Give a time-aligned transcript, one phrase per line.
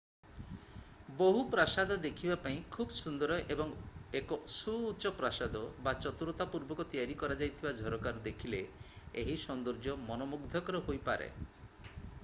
[1.17, 3.75] ବହୁ ପ୍ରାସାଦ ଦେଖିବା ପାଇଁ ଖୁବ୍ ସୁନ୍ଦର ଏବଂ
[4.21, 8.63] ଏକ ସୁଉଚ୍ଚ ପ୍ରାସାଦ ବା ଚତୁରତାପୂର୍ବକ ତିଆରି କରାଯାଇଥିବା ଝରକାରୁ ଦେଖିଲେ
[9.23, 11.29] ଏହି ସୌନ୍ଦର୍ଯ୍ୟ ମନମୁଗ୍ଧକର ହୋଇପାରେ